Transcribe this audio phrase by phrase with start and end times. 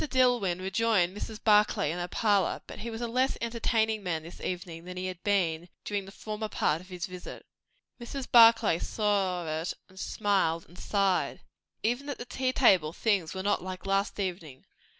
[0.01, 1.43] Dillwyn rejoined Mrs.
[1.43, 5.05] Barclay in her parlour, but he was a less entertaining man this evening than he
[5.05, 7.45] had been during the former part of his visit.
[8.01, 8.25] Mrs.
[8.31, 11.41] Barclay saw it, and smiled, and sighed.
[11.83, 14.65] Even at the tea table things were not like last evening.